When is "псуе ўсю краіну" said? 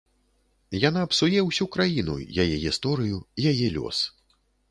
1.11-2.15